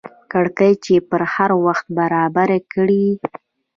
ګړۍ 0.33 0.73
چې 0.85 0.95
پر 1.09 1.21
هر 1.33 1.51
وخت 1.65 1.85
برابر 1.99 2.49
کړې. 2.73 3.05